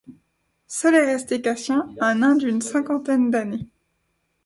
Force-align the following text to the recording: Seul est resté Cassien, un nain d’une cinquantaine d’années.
Seul 0.65 0.95
est 0.95 1.05
resté 1.05 1.43
Cassien, 1.43 1.87
un 1.99 2.15
nain 2.15 2.33
d’une 2.35 2.59
cinquantaine 2.63 3.29
d’années. 3.29 3.67